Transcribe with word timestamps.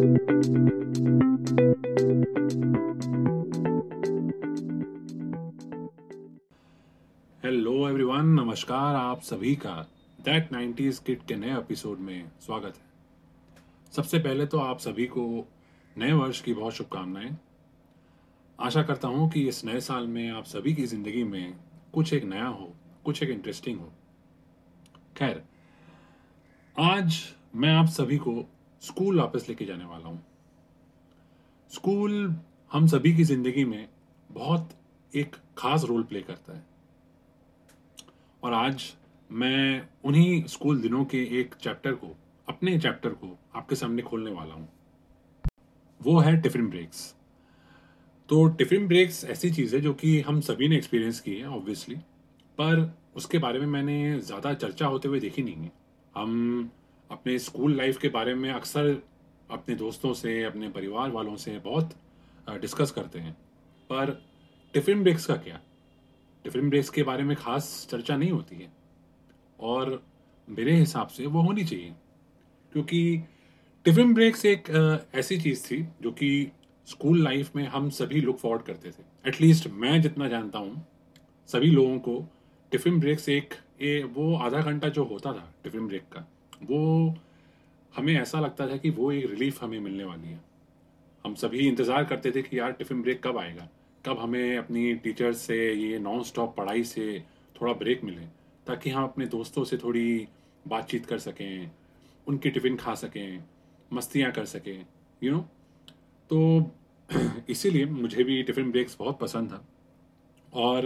Hello 0.00 0.12
everyone 7.88 8.26
नमस्कार 8.26 8.94
आप 8.94 9.20
सभी 9.20 9.56
का। 9.56 9.88
दैट 10.20 10.50
90s 10.52 10.98
किट 10.98 11.22
के 11.28 11.36
नए 11.36 11.58
एपिसोड 11.58 11.98
में 11.98 12.30
स्वागत 12.40 12.74
है। 12.76 12.82
सबसे 13.92 14.18
पहले 14.18 14.46
तो 14.46 14.58
आप 14.58 14.78
सभी 14.78 15.06
को 15.06 15.48
नए 15.98 16.12
वर्ष 16.12 16.40
की 16.40 16.54
बहुत 16.54 16.72
शुभकामनाएँ। 16.72 17.38
आशा 18.60 18.82
करता 18.82 19.08
हूँ 19.08 19.30
कि 19.30 19.48
इस 19.48 19.64
नए 19.64 19.80
साल 19.80 20.06
में 20.06 20.30
आप 20.30 20.44
सभी 20.44 20.74
की 20.74 20.86
ज़िंदगी 20.86 21.24
में 21.24 21.54
कुछ 21.92 22.12
एक 22.12 22.24
नया 22.24 22.46
हो, 22.46 22.74
कुछ 23.04 23.22
एक 23.22 23.30
इंटरेस्टिंग 23.30 23.80
हो। 23.80 23.92
खैर, 25.16 25.44
आज 26.78 27.34
मैं 27.54 27.72
आप 27.72 27.86
सभी 27.86 28.16
को 28.16 28.48
स्कूल 28.82 29.18
वापस 29.20 29.46
लेके 29.48 29.64
जाने 29.64 29.84
वाला 29.84 30.08
हूँ। 30.08 30.22
स्कूल 31.70 32.34
हम 32.70 32.86
सभी 32.86 33.14
की 33.16 33.24
ज़िंदगी 33.24 33.64
में 33.64 33.88
बहुत 34.30 34.68
एक 35.12 35.36
खास 35.58 35.84
रोल 35.84 36.02
प्ले 36.02 36.20
करता 36.22 36.56
है। 36.56 36.64
और 38.42 38.52
आज 38.54 38.92
मैं 39.30 39.88
उन्हीं 40.04 40.42
स्कूल 40.46 40.80
दिनों 40.80 41.04
के 41.04 41.18
एक 41.40 41.54
चैप्टर 41.54 41.92
को, 41.92 42.14
अपने 42.48 42.78
चैप्टर 42.78 43.10
को 43.10 43.36
आपके 43.56 43.76
सामने 43.76 44.02
खोलने 44.02 44.30
वाला 44.30 44.54
हूँ। 44.54 44.68
वो 46.00 46.18
है 46.18 46.40
टिफ़िन 46.42 46.68
ब्रेक्स 46.70 47.14
तो 48.28 48.46
टिफ़िन 48.48 48.86
ब्रेक्स 48.88 49.24
ऐसी 49.26 49.50
चीज़ 49.50 49.74
है 49.76 49.80
जो 49.80 49.92
कि 49.94 50.20
हम 50.20 50.40
सभी 50.40 50.68
ने 50.68 50.76
एक्सपीरियंस 50.76 51.20
की 51.20 51.34
है 51.36 51.48
ऑब्वियसली 51.48 51.94
पर 52.58 52.90
उसके 53.16 53.38
बारे 53.38 53.58
में 53.58 53.66
मैंने 53.66 54.18
ज़्यादा 54.20 54.52
चर्चा 54.54 54.86
होते 54.86 55.08
हुए 55.08 55.20
देखी 55.20 55.42
नहीं 55.42 55.54
है। 55.56 55.72
हम 56.14 56.70
अपने 57.10 57.38
स्कूल 57.38 57.76
लाइफ 57.76 57.98
के 57.98 58.08
बारे 58.08 58.34
में 58.34 58.50
अक्सर 58.50 59.02
अपने 59.50 59.74
दोस्तों 59.74 60.12
से, 60.14 60.42
अपने 60.44 60.68
परिवार 60.68 61.10
वालों 61.10 61.36
से 61.36 61.58
बहुत 61.58 61.94
डिस्कस 62.60 62.90
करते 62.90 63.18
हैं। 63.18 63.32
पर 63.90 64.10
टिफ़िन 64.74 65.02
ब्रेक्स 65.02 65.26
का 65.26 65.36
क्या? 65.36 65.60
टिफ़िन 66.44 66.68
ब्रेक्स 66.70 66.90
के 66.90 67.02
बारे 67.02 67.24
में 67.24 67.36
खास 67.36 67.86
चर्चा 67.90 68.16
नहीं 68.16 68.30
होती 68.30 68.56
है। 68.56 68.72
और 69.60 70.02
मेरे 70.48 70.74
हिसाब 70.74 71.08
से 71.08 71.26
वो 71.26 71.40
होनी 71.42 71.64
चाहिए। 71.64 71.92
क्योंकि 72.72 73.22
टिफ़िन 73.84 74.14
ब्रेक्स 74.14 74.44
एक 74.44 74.70
ऐसी 75.14 75.40
चीज़ 75.40 75.66
थी 75.66 75.82
जो 76.02 76.10
कि 76.12 76.50
स्कूल 76.88 77.22
लाइफ 77.24 77.56
में 77.56 77.66
हम 77.66 77.90
सभी 77.90 78.20
लुक 78.20 78.38
फॉरवर्ड 78.38 78.62
करते 78.62 78.90
थे। 78.90 79.02
एटलीस्ट 79.26 79.66
मैं 79.68 80.00
जितना 80.02 80.28
जानता 80.28 80.58
हूँ, 80.58 80.86
सभी 81.48 81.70
लोगों 81.70 81.98
को 81.98 82.24
टिफ़िन 82.72 83.00
ब्रेक्स 83.00 83.28
एक 83.28 83.54
ये 83.82 84.02
वो 84.04 84.34
आधा 84.36 84.60
घंटा 84.60 84.88
जो 84.88 85.04
होता 85.04 85.32
था 85.32 85.52
टिफ़िन 85.64 85.86
ब्रेक 85.86 86.02
का 86.02 86.26
वो 86.62 87.14
हमें 87.94 88.14
ऐसा 88.14 88.40
लगता 88.40 88.66
था 88.68 88.76
कि 88.76 88.90
वो 88.90 89.10
एक 89.12 89.30
रिलीफ 89.30 89.62
हमें 89.62 89.78
मिलने 89.80 90.04
वाली 90.04 90.28
है। 90.28 90.40
हम 91.24 91.34
सभी 91.34 91.58
इंतज़ार 91.58 92.04
करते 92.04 92.30
थे 92.30 92.42
कि 92.42 92.58
यार 92.58 92.72
टिफ़िन 92.72 93.02
ब्रेक 93.02 93.22
कब 93.26 93.38
आएगा? 93.38 93.68
कब 94.06 94.18
हमें 94.18 94.56
अपनी 94.58 94.94
टीचर्स 94.94 95.38
से, 95.38 95.72
ये 95.74 95.98
नॉन 95.98 96.22
स्टॉप 96.22 96.56
पढ़ाई 96.56 96.84
से 96.84 97.24
थोड़ा 97.60 97.72
ब्रेक 97.72 98.04
मिले, 98.04 98.26
ताकि 98.66 98.90
हम 98.90 99.04
अपने 99.04 99.26
दोस्तों 99.26 99.64
से 99.64 99.76
थोड़ी 99.76 100.28
बातचीत 100.68 101.06
कर 101.06 101.18
सकें, 101.18 101.70
उनकी 102.26 102.50
टिफ़िन 102.50 102.76
खा 102.76 102.94
सकें, 102.94 103.44
मस्तियाँ 103.92 104.32
कर 104.32 104.44
सकें 104.44 104.86
यू 105.22 105.32
नो 105.32 105.38
तो 106.30 106.70
इसीलिए 107.48 107.84
मुझे 107.84 108.24
भी 108.24 108.42
टिफ़िन 108.42 108.70
ब्रेक्स 108.70 108.96
बहुत 108.98 109.18
पसंद 109.18 109.50
था। 109.50 109.64
और 110.52 110.84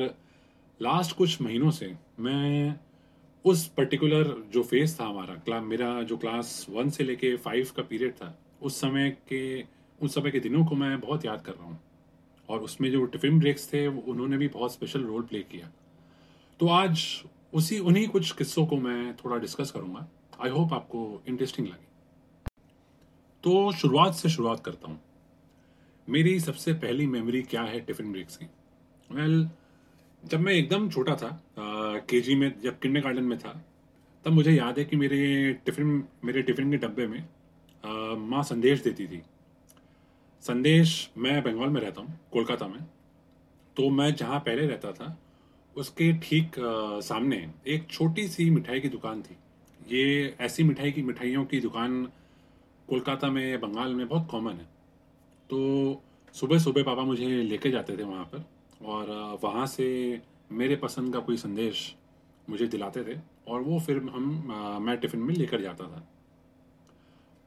लास्ट 0.81 1.17
कुछ 1.17 1.41
महीनों 1.43 1.71
से 1.71 1.95
मैं 2.21 2.75
उस 3.45 3.67
पर्टिकुलर 3.69 4.45
जो 4.53 4.63
फ़ेज़ 4.63 5.01
था 5.01 5.05
हमारा 5.05 5.35
क्ला 5.35 5.61
मेरा 5.61 6.03
जो 6.03 6.17
क्लास 6.17 6.67
वन 6.71 6.91
से 6.91 7.05
लेके 7.05 7.37
फाइव 7.37 7.71
का 7.77 7.83
पीरियड 7.83 8.13
था 8.13 8.39
उस 8.63 8.81
समय 8.81 9.11
के 9.29 9.63
उस 10.03 10.15
समय 10.15 10.31
के 10.31 10.41
दिनों 10.41 10.65
को 10.65 10.75
मैं 10.75 11.01
बहुत 11.01 11.25
याद 11.25 11.43
कर 11.43 11.53
रहा 11.53 11.65
हूँ। 11.65 11.81
और 12.49 12.61
उसमें 12.61 12.91
जो 12.93 13.05
टिफ़िन 13.05 13.39
ब्रेक्स 13.39 13.73
थे 13.73 13.87
उन्होंने 13.87 14.39
भी 14.39 14.49
बहुत 14.49 14.73
स्पेशल 14.73 15.03
रोल 15.03 15.23
प्ले 15.23 15.41
किया। 15.41 15.71
तो 16.61 16.69
आज 16.69 17.25
उसी 17.55 17.79
उन्हीं 17.79 18.09
कुछ 18.09 18.33
किस्सों 18.33 18.67
को 18.67 18.77
मैं 18.77 19.17
थोड़ा 19.17 19.37
डिस्कस 19.37 19.71
करूँगा। 19.71 20.07
आई 20.41 20.51
होप 20.51 20.73
आपको 20.73 21.23
इंटरेस्टिंग 21.29 21.67
लगे। 21.67 21.87
तो 23.45 23.73
शुरुआत 23.73 24.15
से 24.15 24.29
शुरुआत 24.29 24.61
करता 24.61 24.89
हूँ। 24.89 25.01
मेरी 26.09 26.41
सबसे 26.41 26.73
पहली 26.73 27.07
मेमोरी 27.07 27.43
क्या 27.43 27.63
है 27.63 27.81
टिफ़िन 27.81 28.13
ब्रेक्स 28.13 28.37
की? 28.37 28.47
वेल 29.11 29.43
well, 29.43 29.64
जब 30.25 30.41
मैं 30.41 30.53
एकदम 30.53 30.89
छोटा 30.91 31.15
था 31.17 31.29
के 31.59 32.21
जी 32.21 32.35
में, 32.35 32.53
जब 32.63 32.79
किन्ने 32.79 33.01
गार्डन 33.01 33.25
में 33.25 33.39
था, 33.39 33.51
तब 34.25 34.33
मुझे 34.33 34.53
याद 34.53 34.79
है 34.79 34.85
कि 34.85 34.97
मेरे 34.97 35.53
टिफ़िन 35.67 36.05
मेरे 36.25 36.43
टिफ़िन 36.43 36.71
के 36.71 36.77
डब्बे 36.77 37.07
में 37.07 37.25
माँ 38.21 38.43
संदेश 38.43 38.83
देती 38.83 39.07
थी। 39.07 39.21
संदेश 40.43 41.11
मैं 41.19 41.43
बंगाल 41.43 41.69
में 41.69 41.81
रहता 41.81 42.01
हूँ, 42.01 42.19
कोलकाता 42.33 42.67
में। 42.69 42.81
तो 43.77 43.89
मैं 43.91 44.15
जहाँ 44.15 44.39
पहले 44.41 44.67
रहता 44.67 44.93
था, 44.93 45.17
उसके 45.77 46.13
ठीक 46.19 46.57
सामने 47.05 47.47
एक 47.67 47.87
छोटी 47.91 48.27
सी 48.29 48.49
मिठाई 48.51 48.81
की 48.81 48.89
दुकान 48.89 49.23
थी। 49.23 49.37
ये 49.89 50.37
ऐसी 50.41 50.65
मिठाई 50.65 50.93
की, 50.93 51.03
मिठाइयों 51.03 51.45
की 51.45 51.61
दुकान 51.61 52.03
कोलकाता 52.89 53.31
में 53.31 53.61
बंगाल 53.61 53.95
में 53.95 54.07
बहुत 54.09 54.29
कॉमन 54.31 54.53
है। 54.53 54.67
तो 55.51 56.03
सुबह 56.35 56.59
सुबह 56.59 56.83
पापा 56.83 57.03
मुझे 57.05 57.27
लेके 57.43 57.71
जाते 57.71 57.97
थे 57.99 58.03
वहाँ 58.03 58.25
पर। 58.25 58.45
और 58.81 59.39
वहाँ 59.43 59.67
से 59.67 59.87
मेरे 60.53 60.77
पसंद 60.77 61.13
का 61.15 61.21
कोई 61.21 61.37
संदेश 61.37 61.95
मुझे 62.49 62.67
दिलाते 62.67 63.05
थे 63.05 63.19
और 63.49 63.61
वो 63.61 63.79
फिर 63.81 63.99
हम 64.05 64.83
मैं 64.83 64.97
टिफ़िन 64.99 65.21
में 65.21 65.35
लेकर 65.35 65.61
जाता 65.61 65.85
था। 65.85 66.07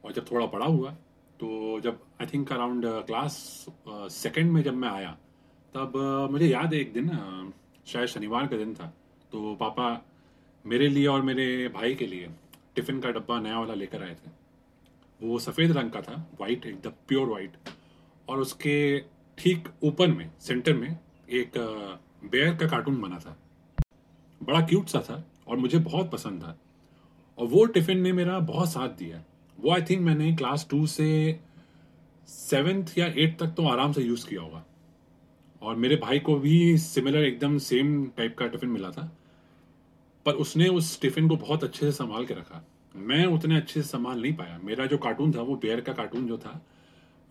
और 0.04 0.12
जब 0.12 0.30
थोड़ा 0.30 0.46
बड़ा 0.46 0.66
हुआ 0.66 0.90
तो 1.40 1.80
जब 1.80 2.00
I 2.20 2.26
think 2.26 2.52
around 2.52 2.84
class 3.06 3.34
second 3.88 4.50
में 4.52 4.62
जब 4.62 4.74
मैं 4.74 4.88
आया, 4.88 5.10
तब 5.74 6.28
मुझे 6.32 6.46
याद 6.46 6.74
है 6.74 6.80
एक 6.80 6.92
दिन 6.92 7.52
शायद 7.86 8.08
शनिवार 8.08 8.46
का 8.46 8.56
दिन 8.56 8.74
था 8.74 8.86
तो 9.32 9.54
पापा 9.54 9.90
मेरे 10.64 10.88
लिए 10.88 11.06
और 11.06 11.22
मेरे 11.22 11.68
भाई 11.68 11.94
के 11.94 12.06
लिए 12.06 12.28
टिफ़िन 12.74 13.00
का 13.00 13.10
डब्बा 13.10 13.40
नया 13.40 13.58
वाला 13.58 13.74
लेकर 13.74 14.02
आए 14.02 14.14
थे। 14.14 14.30
वो 15.20 15.38
सफ़ेद 15.38 15.72
रंग 15.72 15.90
का 15.90 16.00
था 16.02 16.14
वाइट 16.40 16.66
एकदम 16.66 16.90
प्योर 17.08 17.28
वाइट 17.28 17.56
और 18.28 18.40
उसके 18.40 18.98
ठीक 19.38 19.68
ऊपर 19.84 20.08
में 20.08 20.30
सेंटर 20.40 20.74
में 20.74 20.98
एक 21.30 21.52
बेयर 22.24 22.54
का 22.56 22.66
कार्टून 22.68 23.00
बना 23.00 23.18
था। 23.18 23.36
बड़ा 24.40 24.60
क्यूट 24.60 24.86
सा 24.86 25.00
था 25.00 25.24
और 25.48 25.56
मुझे 25.56 25.78
बहुत 25.78 26.10
पसंद 26.10 26.42
था। 26.42 26.58
और 27.38 27.46
वो 27.46 27.64
टिफ़िन 27.64 28.00
ने 28.00 28.12
मेरा 28.12 28.38
बहुत 28.38 28.68
साथ 28.68 28.88
दिया 28.88 29.22
वो 29.58 29.70
आई 29.70 29.82
थिंक 29.82 30.02
मैंने 30.02 30.34
क्लास 30.36 30.66
टू 30.70 30.86
से 30.86 31.08
सेवेंथ 32.28 32.98
या 32.98 33.06
एट 33.06 33.38
तक 33.38 33.46
तो 33.46 33.66
आराम 33.68 33.92
से 33.92 34.02
यूज़ 34.02 34.26
किया 34.26 34.40
होगा। 34.40 34.64
और 35.62 35.76
मेरे 35.76 35.96
भाई 35.96 36.18
को 36.18 36.38
भी 36.38 36.78
सिमिलर 36.78 37.24
एकदम 37.24 37.58
सेम 37.58 38.04
टाइप 38.06 38.36
का 38.38 38.46
टिफ़िन 38.46 38.70
मिला 38.70 38.90
था। 38.90 39.12
पर 40.26 40.32
उसने 40.32 40.68
उस 40.68 41.00
टिफ़िन 41.00 41.28
को 41.28 41.36
बहुत 41.36 41.64
अच्छे 41.64 41.80
से 41.80 41.92
संभाल 41.92 42.26
के 42.26 42.34
रखा। 42.34 42.64
मैं 42.96 43.24
उतने 43.26 43.56
अच्छे 43.56 43.82
से 43.82 43.88
संभाल 43.88 44.22
नहीं 44.22 44.32
पाया। 44.32 44.58
मेरा 44.64 44.86
जो 44.86 44.98
कार्टून 44.98 45.32
था, 45.32 45.40
वो 45.40 45.56
बेयर 45.56 45.80
का 45.80 45.92
कार्टून 45.92 46.26
जो 46.26 46.38
था, 46.38 46.60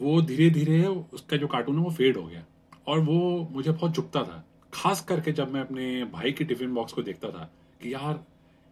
वो 0.02 0.22
धीरे 0.22 0.50
धीरे 0.50 0.86
उसका 0.86 1.38
जो 1.38 1.48
कार्टून 1.48 1.78
है, 1.78 1.84
वो 1.84 1.92
फेड 1.92 2.18
हो 2.18 2.28
गया। 2.28 2.46
और 2.88 3.00
वो 3.00 3.50
मुझे 3.52 3.72
बहुत 3.72 3.96
चुपता 3.96 4.24
था। 4.24 4.46
खास 4.74 5.02
करके 5.02 5.32
जब 5.32 5.52
मैं 5.52 5.62
अपने 5.62 6.06
भाई 6.06 6.32
के 6.32 6.44
टिफ़िन 6.44 6.74
बॉक्स 6.74 6.94
को 6.94 7.02
देखता 7.02 7.30
था 7.30 7.52
कि 7.82 7.94
यार, 7.94 8.26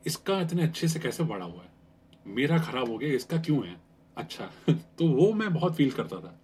इसका 0.07 0.41
इतने 0.41 0.63
अच्छे 0.63 0.87
से 0.87 0.99
कैसे 0.99 1.23
बड़ा 1.23 1.45
हुआ 1.45 1.61
है? 1.61 1.69
मेरा 2.27 2.59
खराब 2.59 2.89
हो 2.89 2.97
गया, 2.97 3.13
इसका 3.13 3.37
क्यों 3.37 3.67
है? 3.67 3.81
अच्छा 4.17 4.51
तो 4.73 5.07
वो 5.07 5.33
मैं 5.33 5.53
बहुत 5.53 5.75
फील 5.75 5.91
करता 5.91 6.15
था। 6.15 6.39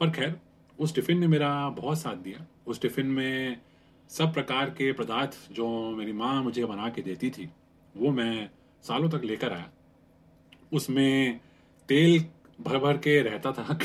पर 0.00 0.10
खैर, 0.10 0.40
उस 0.80 0.94
टिफ़िन 0.94 1.18
ने 1.18 1.26
मेरा 1.26 1.68
बहुत 1.68 1.98
साथ 1.98 2.16
दिया। 2.16 2.46
उस 2.66 2.80
टिफ़िन 2.80 3.06
में 3.06 3.60
सब 4.08 4.34
प्रकार 4.34 4.70
के 4.70 4.92
पदार्थ 4.92 5.52
जो 5.52 5.90
मेरी 5.90 6.12
माँ 6.12 6.42
मुझे 6.42 6.64
बना 6.64 6.88
के 6.88 7.02
देती 7.02 7.30
थी, 7.30 7.50
वो 7.96 8.10
मैं 8.10 8.50
सालों 8.82 9.10
तक 9.10 9.24
लेकर 9.24 9.52
आया। 9.52 9.70
उसमें 10.72 11.40
तेल 11.88 12.26
भर 12.60 12.78
भर 12.78 12.96
के 12.96 13.22
रहता 13.22 13.52
था 13.52 13.78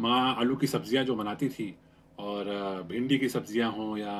माँ 0.00 0.36
आलू 0.36 0.56
की 0.56 0.66
सब्ज़ियाँ 0.66 1.04
जो 1.04 1.14
बनाती 1.14 1.48
थी 1.48 1.76
और 2.20 2.44
भिंडी 2.88 3.18
की 3.18 3.28
सब्ज़ियाँ 3.28 3.70
हों 3.72 3.96
या 3.98 4.12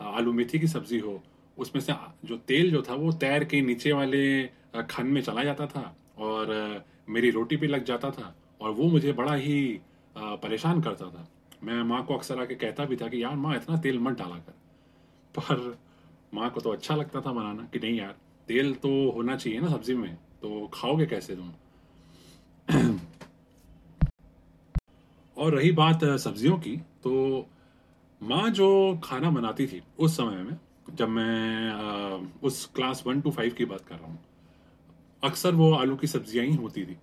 आलू 0.00 0.32
मेथी 0.32 0.58
की 0.58 0.66
सब्ज़ी 0.66 0.98
हो, 0.98 1.22
उसमें 1.56 1.82
से 1.82 1.92
जो 2.24 2.36
तेल 2.48 2.70
जो 2.70 2.82
था 2.82 2.94
वो 2.94 3.12
तैर 3.14 3.44
के 3.44 3.60
नीचे 3.62 3.92
वाले 3.92 4.24
खन 4.90 5.06
में 5.06 5.20
चला 5.22 5.44
जाता 5.44 5.66
था 5.66 5.94
और 6.18 6.84
मेरी 7.08 7.30
रोटी 7.30 7.56
भी 7.56 7.66
लग 7.66 7.84
जाता 7.84 8.10
था 8.10 8.34
और 8.60 8.70
वो 8.70 8.88
मुझे 8.90 9.12
बड़ा 9.12 9.34
ही 9.34 9.80
परेशान 10.16 10.80
करता 10.80 11.06
था। 11.06 11.26
मैं 11.64 11.82
माँ 11.82 12.04
को 12.04 12.14
अक्सर 12.14 12.40
आके 12.40 12.54
कहता 12.54 12.84
भी 12.84 12.96
था 12.96 13.08
कि, 13.08 13.22
यार 13.22 13.34
माँ, 13.36 13.54
इतना 13.56 13.76
तेल 13.76 13.98
मत 13.98 14.18
डाला 14.18 14.36
कर। 14.36 14.52
पर 15.34 15.78
माँ 16.34 16.50
को 16.50 16.60
तो 16.60 16.70
अच्छा 16.70 16.94
लगता 16.96 17.20
था 17.20 17.32
बनाना 17.32 17.68
कि 17.72 17.78
नहीं 17.78 17.98
यार, 17.98 18.14
तेल 18.48 18.74
तो 18.74 19.10
होना 19.10 19.36
चाहिए 19.36 19.60
ना 19.60 19.68
सब्ज़ी 19.68 19.94
में 19.94 20.14
तो 20.42 20.66
खाओगे 20.74 21.06
कैसे 21.06 21.36
तुम? 21.36 21.52
और 25.36 25.54
रही 25.54 25.70
बात 25.72 26.04
सब्जियों 26.04 26.56
की 26.58 26.76
तो 27.04 27.46
माँ 28.20 28.50
जो 28.50 29.00
खाना 29.04 29.30
बनाती 29.30 29.66
थी 29.66 29.82
उस 29.98 30.16
समय 30.16 30.42
में, 30.42 30.56
जब 30.90 31.08
मैं 31.08 32.40
उस 32.42 32.64
क्लास 32.74 33.02
वन 33.06 33.20
टू 33.20 33.30
फाइव 33.30 33.52
की 33.52 33.64
बात 33.64 33.80
कर 33.80 33.94
रहा 33.94 34.06
हूँ, 34.06 34.18
अक्सर 35.22 35.54
वो 35.54 35.72
आलू 35.74 35.96
की 35.96 36.06
सब्ज़ियाँ 36.06 36.46
ही 36.46 36.54
होती 36.54 36.84
थी। 36.84 36.96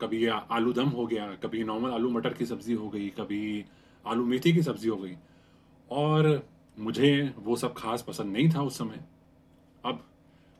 कभी 0.00 0.26
आलू 0.26 0.72
दम 0.72 0.88
हो 0.88 1.06
गया, 1.06 1.26
कभी 1.42 1.64
नॉर्मल 1.64 1.90
आलू 1.90 2.10
मटर 2.10 2.32
की 2.32 2.46
सब्ज़ी 2.46 2.74
हो 2.74 2.88
गई, 2.88 3.08
कभी 3.10 3.64
आलू 4.04 4.24
मेथी 4.26 4.52
की 4.52 4.62
सब्ज़ी 4.62 4.88
हो 4.88 4.96
गई। 4.96 5.16
और 5.90 6.48
मुझे 6.76 7.34
वो 7.38 7.56
सब 7.56 7.74
खास 7.74 8.02
पसंद 8.02 8.32
नहीं 8.32 8.50
था 8.50 8.62
उस 8.62 8.78
समय। 8.78 9.04
अब 9.84 10.02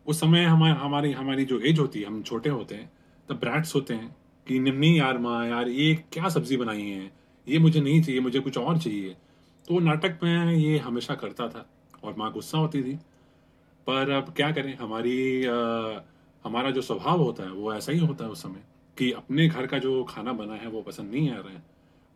उस 0.07 0.21
समय 0.21 0.45
हमारे, 0.45 0.75
हमारी 0.75 1.13
हमारी 1.13 1.45
जो 1.45 1.59
एज 1.61 1.79
होती 1.79 2.01
है, 2.01 2.07
हम 2.07 2.23
छोटे 2.23 2.51
होते 2.51 2.75
हैं, 2.75 2.91
तब 3.29 3.37
ब्रैट्स 3.37 3.75
होते 3.75 3.95
हैं 3.95 4.17
कि 4.49 4.59
नहीं 4.61 4.97
यार 4.97 5.19
माँ 5.19 5.47
यार 5.47 5.69
ये 5.69 5.95
क्या 6.13 6.29
सब्ज़ी 6.29 6.57
बनाई 6.57 6.83
है? 6.83 7.11
ये 7.47 7.59
मुझे 7.59 7.81
नहीं 7.81 8.03
चाहिए 8.03 8.21
मुझे 8.21 8.41
कुछ 8.41 8.59
और 8.59 8.79
चाहिए। 8.79 9.17
तो 9.69 9.79
नाटक 9.81 10.19
में 10.23 10.53
ये 10.53 10.79
हमेशा 10.79 11.15
करता 11.15 11.49
था 11.49 11.67
और 12.05 12.15
माँ 12.19 12.33
गुस्सा 12.33 12.59
होती 12.59 12.83
थी। 12.83 12.95
पर 13.87 14.11
अब 14.11 14.33
क्या 14.37 14.51
करें 14.53 14.77
हमारी 14.77 15.45
आ, 15.45 16.01
हमारा 16.45 16.71
जो 16.71 16.83
स्वभाव 16.83 17.23
होता 17.23 17.45
है 17.45 17.51
वो 17.51 17.73
ऐसा 17.75 17.93
ही 17.93 17.99
होता 17.99 18.25
है 18.25 18.31
उस 18.31 18.43
समय 18.43 18.63
कि 18.97 19.11
अपने 19.13 19.49
घर 19.49 19.67
का 19.67 19.79
जो 19.79 20.03
खाना 20.05 20.33
बना 20.33 20.55
है 20.55 20.69
वो 20.69 20.83
पसंद 20.83 21.11
नहीं 21.13 21.31
आ 21.31 21.35
रहा 21.35 21.53
है। 21.53 21.63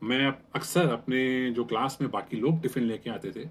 मैं 0.03 0.27
अक्सर 0.55 0.89
अपने 0.89 1.51
जो 1.51 1.65
क्लास 1.65 1.99
में 2.01 2.11
बाकी 2.11 2.37
लोग 2.37 2.61
टिफ़िन 2.63 2.85
लेके 2.85 3.11
आते 3.11 3.31
थे 3.31 3.49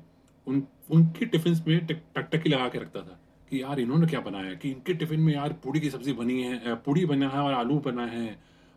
उन 0.48 0.64
उनकी 0.92 1.26
टिफ़िन 1.26 1.62
में 1.68 1.86
टकटकी 1.86 2.50
लगा 2.50 2.68
के 2.70 2.80
रखता 2.80 3.02
था 3.02 3.20
कि 3.52 3.62
यार 3.62 3.80
इन्होंने 3.80 4.08
क्या 4.08 4.20
बनाया 4.20 4.54
कि 4.54 4.70
इनके 4.72 4.94
टिफ़िन 4.94 5.20
में 5.20 5.34
यार 5.34 5.54
पूड़ी 5.64 5.80
की 5.80 5.90
सब्ज़ी 5.90 6.14
बनी 6.14 6.42
है 6.44 6.76
पूड़ी 6.76 7.06
बना 7.06 7.30
है 7.30 7.40
और 7.40 7.54
आलू 7.54 7.80
बना 7.80 8.06
है 8.06 8.26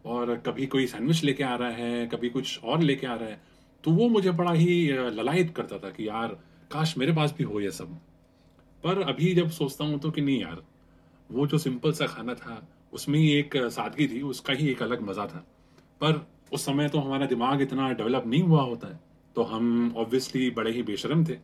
और 0.04 0.34
कभी 0.46 0.66
कोई 0.66 0.86
सैंडविच 0.86 1.22
लेके 1.24 1.44
आ 1.44 1.54
रहा 1.56 1.70
है, 1.70 2.06
कभी 2.06 2.28
कुछ 2.30 2.64
और 2.64 2.80
लेके 2.82 3.06
आ 3.06 3.14
रहा 3.14 3.28
है 3.28 3.40
तो 3.84 3.90
वो 3.92 4.08
मुझे 4.08 4.30
बड़ा 4.32 4.52
ही 4.52 4.92
ललायत 5.10 5.54
करता 5.56 5.78
था 5.78 5.90
कि 5.90 6.08
यार, 6.08 6.28
काश 6.70 6.96
मेरे 6.98 7.12
पास 7.12 7.34
भी 7.38 7.44
हो 7.44 7.60
ये 7.60 7.70
सब। 7.70 7.98
पर 8.84 9.00
अभी 9.02 9.34
जब 9.34 9.50
सोचता 9.52 9.84
हूँ 9.84 9.98
तो 10.00 10.10
कि 10.10 10.20
नहीं 10.20 10.40
यार, 10.40 10.62
वो 11.30 11.46
जो 11.46 11.58
सिंपल 11.58 11.92
सा 11.92 12.06
खाना 12.06 12.34
था, 12.34 12.66
उसमें 12.92 13.18
ही 13.18 13.32
एक 13.32 13.56
सादगी 13.56 14.06
थी, 14.08 14.20
उसका 14.22 14.52
ही 14.52 14.68
एक 14.70 14.82
अलग 14.82 15.02
मज़ा 15.02 15.26
था। 15.26 15.38
पर 16.00 16.26
उस 16.52 16.64
समय 16.64 16.88
तो 16.88 16.98
हमारा 16.98 17.26
दिमाग 17.26 17.62
इतना 17.62 17.90
डेवलप 17.92 18.26
नहीं 18.26 18.42
हुआ 18.42 18.62
होता 18.62 18.88
है 18.88 18.98
तो 19.36 19.42
हम 19.44 19.94
ऑब्वियसली 19.96 20.50
बड़े 20.50 20.70
ही 20.70 20.82
बेशरम 20.82 21.24
थे। 21.26 21.36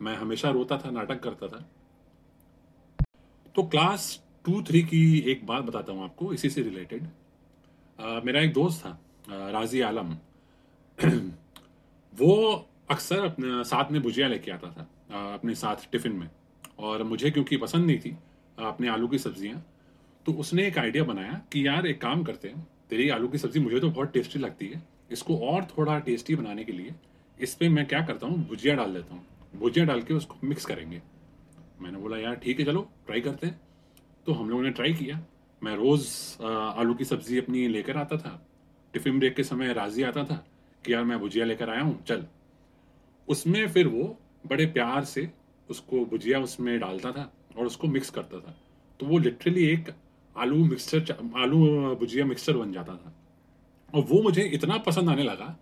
मैं 0.00 0.14
हमेशा 0.16 0.50
रोता 0.50 0.76
था, 0.78 0.90
नाटक 0.90 1.20
करता 1.20 1.48
था। 1.48 1.64
तो 3.54 3.62
क्लास 3.64 4.22
टू 4.44 4.62
थ्री 4.62 4.82
की 4.82 5.18
एक 5.30 5.46
बात 5.46 5.64
बताता 5.64 5.92
हूँ 5.92 6.04
आपको, 6.04 6.32
इसी 6.32 6.50
से 6.50 6.62
रिलेटेड 6.62 7.06
मेरा 7.98 8.40
एक 8.40 8.52
दोस्त 8.52 8.84
था 8.84 8.98
राज़ी 9.50 9.80
आलम। 9.80 10.16
वो 12.12 12.34
अक्सर 12.90 13.24
अपने, 13.24 13.64
साथ 13.64 13.90
में 13.92 14.02
भुजिया 14.02 14.28
लेके 14.28 14.50
आता 14.50 14.70
था 14.70 15.32
अपने 15.34 15.54
साथ 15.54 15.90
टिफ़िन 15.92 16.12
में। 16.12 16.28
और 16.78 17.02
मुझे 17.02 17.30
क्योंकि 17.30 17.56
पसंद 17.56 17.86
नहीं 17.86 17.98
थी 17.98 18.16
अपने 18.58 18.88
आलू 18.88 19.08
की 19.08 19.18
सब्ज़ियाँ 19.18 19.64
तो 20.26 20.32
उसने 20.32 20.66
एक 20.66 20.78
आइडिया 20.78 21.04
बनाया 21.04 21.40
कि 21.52 21.66
यार, 21.66 21.86
एक 21.86 22.00
काम 22.00 22.22
करते 22.24 22.48
हैं, 22.48 22.66
तेरी 22.90 23.08
आलू 23.08 23.28
की 23.28 23.38
सब्ज़ी 23.38 23.60
मुझे 23.60 23.80
तो 23.80 23.90
बहुत 23.90 24.12
टेस्टी 24.12 24.38
लगती 24.38 24.66
है, 24.66 24.82
इसको 25.10 25.36
और 25.38 25.64
थोड़ा 25.64 25.98
टेस्टी 25.98 26.34
बनाने 26.34 26.64
के 26.64 26.72
लिए, 26.72 26.94
इस 27.40 27.54
पर 27.54 27.68
मैं 27.68 27.86
क्या 27.86 28.00
करता 28.06 28.26
हूँ, 28.26 28.46
भुजिया 28.48 28.74
डाल 28.74 28.94
देता 28.94 29.14
हूँ। 29.14 29.24
भुजिया 29.56 29.84
डाल 29.84 30.02
के 30.02 30.14
उसको 30.14 30.36
मिक्स 30.44 30.64
करेंगे। 30.64 31.02
मैंने 31.80 31.98
बोला, 31.98 32.16
यार, 32.16 32.34
ठीक 32.34 32.60
है, 32.60 32.66
चलो, 32.66 32.88
ट्राई 33.06 33.20
करते 33.20 33.46
हैं। 33.46 33.60
तो 34.26 34.32
हम 34.32 34.50
लोगों 34.50 34.62
ने 34.62 34.70
ट्राई 34.70 34.94
किया। 34.94 35.20
मैं 35.62 35.74
रोज़ 35.76 36.08
आलू 36.42 36.94
की 36.94 37.04
सब्ज़ी 37.04 37.38
अपनी 37.38 37.66
लेकर 37.68 37.96
आता 37.96 38.16
था। 38.16 38.40
टिफ़िन 38.94 39.18
ब्रेक 39.18 39.34
के 39.36 39.42
समय 39.44 39.72
राज़ी 39.72 40.02
आता 40.02 40.24
था 40.24 40.44
कि 40.84 40.92
यार 40.92 41.04
मैं 41.04 41.18
भुजिया 41.18 41.44
लेकर 41.44 41.70
आया 41.70 41.82
हूँ, 41.82 42.02
चल। 42.04 42.24
उसमें 43.28 43.66
फिर 43.68 43.86
वो 43.88 44.16
बड़े 44.46 44.66
प्यार 44.68 45.04
से 45.04 45.28
उसको 45.68 46.04
भुजिया 46.06 46.40
उसमें 46.40 46.78
डालता 46.80 47.12
था 47.12 47.30
और 47.58 47.66
उसको 47.66 47.88
मिक्स 47.88 48.10
करता 48.10 48.38
था। 48.38 48.54
तो 49.00 49.06
वो 49.06 49.18
लिटरली 49.18 49.64
एक 49.66 49.94
आलू 50.36 50.64
मिक्सचर 50.64 51.16
आलू 51.36 51.58
भुजिया 51.96 52.24
मिक्सचर 52.26 52.56
बन 52.56 52.72
जाता 52.72 52.94
था। 52.94 53.14
और 53.90 54.02
वो 54.02 54.22
मुझे 54.22 54.42
इतना 54.54 54.76
पसंद 54.86 55.10
आने 55.10 55.22
लगा 55.22 55.56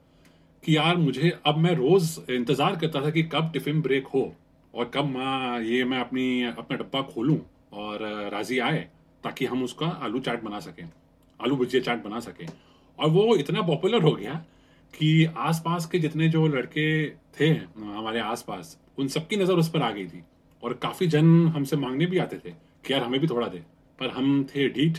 कि 0.62 0.76
यार 0.76 0.96
मुझे 0.96 1.32
अब 1.46 1.56
मैं 1.58 1.74
रोज़ 1.76 2.18
इंतज़ार 2.32 2.76
करता 2.76 3.00
था 3.02 3.10
कि 3.10 3.22
कब 3.24 3.50
टिफ़िन 3.52 3.80
ब्रेक 3.82 4.06
हो 4.06 4.32
और 4.74 4.90
कब 4.94 5.04
माँ 5.06 5.60
ये 5.62 5.84
मैं 5.84 5.98
अपनी, 6.00 6.42
अपना 6.44 6.76
डब्बा 6.76 7.02
खोलूँ 7.04 7.38
और, 7.72 8.28
राज़ी 8.32 8.58
आए। 8.60 8.88
ताकि 9.24 9.46
हम 9.46 9.62
उसका 9.62 9.86
आलू 9.86 10.20
चाट 10.20 10.42
बना 10.42 10.60
सकें, 10.60 10.88
आलू 11.40 11.56
भुजिया 11.56 11.82
चाट 11.82 12.04
बना 12.04 12.20
सकें। 12.20 12.46
और 12.98 13.10
वो 13.10 13.34
इतना 13.36 13.62
पॉपुलर 13.64 14.02
हो 14.02 14.12
गया 14.12 14.34
कि 14.94 15.24
आसपास 15.24 15.86
के 15.86 15.98
जितने 15.98 16.28
जो 16.28 16.46
लड़के 16.48 17.08
थे, 17.36 17.48
हमारे 17.48 18.20
आसपास, 18.22 18.76
उन 18.98 19.08
सबकी 19.08 19.36
नज़र 19.36 19.54
उस 19.54 19.70
पर 19.70 19.82
आ 19.82 19.90
गई 19.90 20.06
थी। 20.06 20.22
और 20.62 20.74
काफ़ी 20.82 21.06
जन 21.08 21.46
हमसे 21.48 21.76
मांगने 21.76 22.06
भी 22.06 22.18
आते 22.18 22.36
थे 22.38 22.50
कि 22.84 22.92
यार 22.92 23.02
हमें 23.02 23.20
भी 23.20 23.28
थोड़ा 23.28 23.48
दे। 23.48 23.62
पर 23.98 24.10
हम 24.10 24.44
थे 24.46 24.68
ढीठ। 24.70 24.98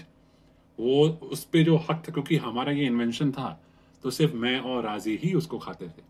वो 0.80 1.08
उस 1.08 1.44
पर 1.46 1.64
जो 1.64 1.78
हक 1.80 2.04
था, 2.08 2.12
क्योंकि 2.12 2.38
हमारा 2.38 2.72
ये 2.72 2.86
इन्वेंशन 2.86 3.32
था 3.32 3.60
तो 4.04 4.12
सिर्फ़ 4.12 4.34
मैं 4.36 4.60
और 4.62 4.84
राज़ी 4.84 5.16
ही 5.18 5.34
उसको 5.34 5.58
खाते 5.60 5.88
थे। 5.88 6.04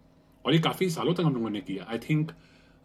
और 0.46 0.54
ये 0.54 0.60
काफ़ी 0.62 0.90
सालों 0.90 1.14
तक 1.14 1.22
हम 1.22 1.34
लोगों 1.34 1.50
ने 1.50 1.62
किया। 1.62 1.86
आई 1.86 1.98
थिंक 2.00 2.32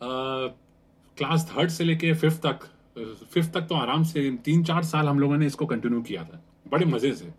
क्लास 0.01 1.51
थर्ड 1.51 1.71
से 1.71 1.85
लेके 1.85 2.13
फिफ्थ 2.15 2.41
तक 2.43 2.69
फिफ्थ 2.97 3.53
तक 3.53 3.67
तो 3.69 3.75
आराम 3.75 4.05
से 4.05 4.31
तीन 4.45 4.63
चार 4.65 4.83
साल 4.85 5.09
हम 5.09 5.19
लोगों 5.21 5.37
ने 5.37 5.47
इसको 5.47 5.67
कंटिन्यू 5.67 6.01
किया 6.03 6.25
था। 6.25 6.43
बड़े 6.71 6.87
मज़े 6.87 7.15
से। 7.15 7.33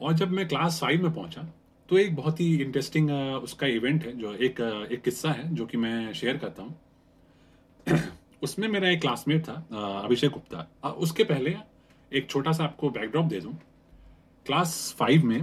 और 0.00 0.12
जब 0.12 0.30
मैं 0.30 0.46
क्लास 0.48 0.80
फाइव 0.80 1.02
में 1.02 1.12
पहुँचा 1.14 1.42
तो 1.88 1.98
एक 1.98 2.14
बहुत 2.16 2.40
ही 2.40 2.54
इंटरेस्टिंग 2.62 3.10
उसका 3.42 3.66
इवेंट 3.66 4.04
है, 4.04 4.12
जो 4.12 4.32
एक 4.34 4.60
एक 4.92 5.02
किस्सा 5.02 5.30
है, 5.30 5.54
जो 5.54 5.66
कि 5.66 5.76
मैं 5.76 6.12
शेयर 6.12 6.36
करता 6.36 6.62
हूँ। 6.62 6.74
उसमें 8.42 8.66
मेरा 8.68 8.88
एक 8.88 9.00
क्लासमेट 9.00 9.42
था 9.44 9.52
अभिषेक 10.04 10.30
गुप्ता। 10.30 10.90
उसके 10.90 11.24
पहले 11.24 11.56
एक 12.12 12.28
छोटा 12.30 12.52
सा 12.52 12.64
आपको 12.64 12.90
बैकड्रॉप 12.90 13.26
दे 13.26 13.40
दूँ। 13.40 13.52
क्लास 14.46 14.94
फाइव 14.98 15.24
में 15.24 15.40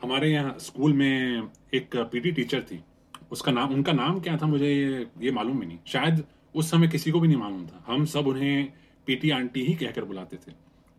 हमारे 0.00 0.32
यहाँ 0.32 0.56
स्कूल 0.58 0.92
में 0.92 1.48
एक 1.74 1.96
पीटी 1.96 2.32
टीचर 2.32 2.62
थी। 2.62 2.82
उसका 3.32 3.52
नाम 3.52 3.72
उनका 3.74 3.92
नाम 3.92 4.20
क्या 4.20 4.36
था 4.36 4.46
मुझे 4.46 4.68
ये, 4.68 5.06
ये 5.20 5.30
मालूम 5.30 5.60
भी 5.60 5.66
नहीं। 5.66 5.78
शायद 5.86 6.24
उस 6.54 6.70
समय 6.70 6.88
किसी 6.88 7.10
को 7.10 7.20
भी 7.20 7.28
नहीं 7.28 7.38
मालूम 7.38 7.66
था। 7.66 7.84
हम 7.86 8.04
सब 8.06 8.26
उन्हें 8.26 8.72
पीटी 9.06 9.30
आंटी 9.30 9.62
ही 9.64 9.74
कहकर 9.74 10.04
बुलाते 10.04 10.36
थे। 10.36 10.52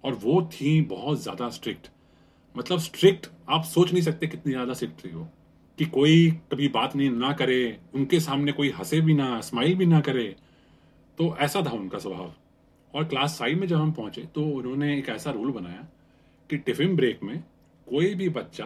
और 0.04 0.14
वो 0.14 0.42
थी 0.54 0.80
बहुत 0.84 1.22
ज़्यादा 1.22 1.50
स्ट्रिक्ट 1.50 1.88
मतलब 2.56 2.80
स्ट्रिक्ट 2.80 3.28
आप 3.50 3.64
सोच 3.66 3.92
नहीं 3.94 4.04
सकते 4.04 4.28
कितनी 4.28 4.52
ज़्यादा 4.52 4.74
स्ट्रिक्ट 4.74 5.04
थी 5.06 5.10
वो। 5.10 5.28
कि 5.80 5.86
कोई 5.86 6.30
कभी 6.52 6.68
बात 6.70 6.96
नहीं 6.96 7.10
ना 7.10 7.32
करे 7.34 7.78
उनके 7.96 8.20
सामने 8.20 8.52
कोई 8.52 8.70
हंसे 8.70 9.00
भी 9.02 9.14
ना 9.14 9.40
स्माइल 9.42 9.76
भी 9.76 9.86
ना 9.86 10.02
करे। 10.02 10.36
तो 11.18 11.36
ऐसा 11.38 11.62
था 11.62 11.72
उनका 11.72 12.00
स्वभाव। 12.00 12.34
और 12.94 13.04
क्लास 13.04 13.38
फाइव 13.40 13.60
में 13.60 13.68
जब 13.68 13.78
हम 13.78 13.92
पहुँचे 13.92 14.22
तो 14.36 14.44
उन्होंने 14.50 14.98
एक 14.98 15.10
ऐसा 15.10 15.32
रूल 15.32 15.52
बनाया 15.52 15.88
कि 16.50 16.58
टिफ़िन 16.58 16.96
ब्रेक 16.96 17.24
में 17.24 17.40
कोई 17.88 18.14
भी 18.16 18.30
बच्चा 18.30 18.66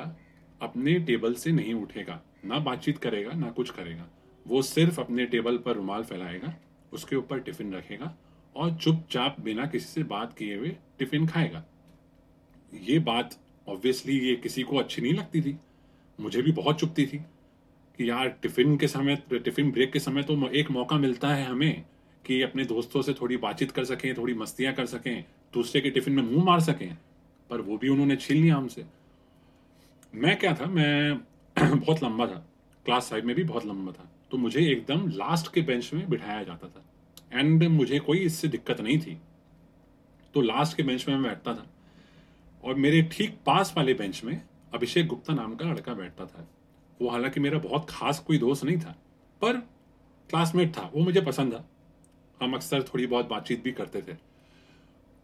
अपने 0.62 1.00
टेबल 1.00 1.34
से 1.34 1.52
नहीं 1.52 1.74
उठेगा। 1.74 2.20
ना 2.46 2.60
बातचीत 2.60 2.98
करेगा, 2.98 3.32
ना 3.32 3.50
कुछ 3.50 3.70
करेगा। 3.70 4.08
वो 4.46 4.62
सिर्फ़ 4.62 5.00
अपने 5.02 5.26
टेबल 5.26 5.58
पर 5.58 5.76
रुमाल 5.76 6.04
फैलाएगा, 6.04 6.54
उसके 6.94 7.16
ऊपर 7.16 7.40
टिफ़िन 7.40 7.74
रखेगा 7.74 8.14
और 8.56 8.76
चुपचाप 8.76 9.40
बिना 9.40 9.66
किसी 9.66 9.86
से 9.86 10.04
बात 10.04 10.34
किए 10.34 10.58
हुए 10.58 10.76
टिफ़िन 11.00 11.28
खाएगा। 11.28 11.64
ये 12.74 13.00
बात 13.00 13.38
ऑब्वियसली 13.68 14.18
ये 14.20 14.36
किसी 14.36 14.64
को 14.64 14.78
अच्छी 14.78 15.02
नहीं 15.02 15.14
लगती 15.14 15.42
थी। 15.42 15.58
मुझे 16.20 16.42
भी 16.42 16.52
बहुत 16.52 16.80
चुपती 16.80 17.06
थी 17.06 17.18
कि 17.18 18.10
यार 18.10 18.30
टिफ़िन 18.42 18.78
के 18.78 18.88
समय, 18.88 19.16
टिफ़िन 19.16 19.72
ब्रेक 19.72 19.92
के 19.92 20.00
समय 20.00 20.24
तो 20.24 20.50
एक 20.50 20.72
मौका 20.72 20.98
मिलता 20.98 21.30
है 21.30 21.46
हमें 21.46 21.86
कि 22.26 22.42
अपने 22.42 22.66
दोस्तों 22.66 23.02
से 23.02 23.14
थोड़ी 23.14 23.38
बातचीत 23.38 23.72
कर 23.72 23.86
सकें, 23.86 24.18
थोड़ी 24.18 24.34
मस्तियाँ 24.34 24.74
कर 24.74 24.86
सकें, 24.86 25.24
दूसरे 25.54 25.82
के 25.82 25.90
टिफ़िन 25.90 26.14
में 26.14 26.24
मुँह 26.24 26.44
मार 26.44 26.60
सकें, 26.60 26.98
पर 27.50 27.62
वो 27.62 27.78
भी 27.78 27.90
उन्होंने 27.90 28.16
छीन 28.16 28.38
लिया 28.38 28.56
हमसे। 28.56 28.86
मैं 30.16 30.38
क्या 30.40 30.54
था, 30.54 30.66
मैं 30.66 31.20
बहुत 31.76 32.04
लंबा 32.04 32.28
था 32.28 32.48
क्लास 32.86 33.10
फाइव 33.10 33.26
में 33.26 33.36
भी 33.36 33.44
बहुत 33.44 33.66
लंबा 33.66 33.92
था। 33.92 34.12
तो 34.32 34.38
मुझे 34.38 34.72
एकदम 34.72 35.10
लास्ट 35.10 35.54
के 35.54 35.62
बेंच 35.62 35.94
में 35.94 36.10
बिठाया 36.10 36.44
जाता 36.44 36.68
था। 36.68 36.86
एंड 37.40 37.64
मुझे 37.64 38.00
कोई 38.00 38.18
इससे 38.18 38.48
दिक्कत 38.48 38.82
नहीं 38.82 39.00
थी। 39.00 39.18
तो 40.34 40.42
लास्ट 40.42 40.78
के 40.78 40.84
बेंच 40.84 41.08
में 41.08 41.16
मैं 41.16 41.24
बैठता 41.24 41.54
था। 41.54 41.68
और 42.64 42.76
मेरे 42.76 43.02
ठीक 43.02 43.38
पास 43.46 43.74
वाले 43.78 43.94
बेंच 43.94 44.24
में 44.24 44.42
अभिषेक 44.74 45.08
गुप्ता 45.08 45.34
नाम 45.34 45.56
का 45.56 45.66
लड़का 45.66 45.94
बैठता 45.94 46.26
था। 46.26 46.48
वो 47.02 47.10
हालाँकि 47.10 47.40
मेरा 47.40 47.60
बहुत 47.60 47.88
खास 47.90 48.20
कोई 48.20 48.38
दोस्त 48.38 48.64
नहीं 48.64 48.78
था, 48.78 48.96
पर 49.42 49.54
क्लासमेट 50.30 50.78
था। 50.78 50.92
वो 50.96 51.04
मुझे 51.04 51.22
पसंद 51.22 51.54
था। 51.54 51.70
हम 52.42 52.54
अक्सर 52.54 52.84
थोड़ी 52.84 53.08
बहुत 53.08 53.30
बातचीत 53.30 53.64
भी 53.64 53.72
करते 53.72 54.02
थे। 54.02 54.14